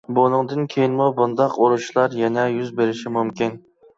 [0.17, 3.57] بۇنىڭدىن كېيىنمۇ بۇنداق ئۇرۇشلار يەنە يۈز بېرىشى مۇمكىن.